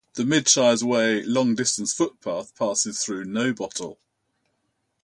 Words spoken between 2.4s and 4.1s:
passes through Nobottle.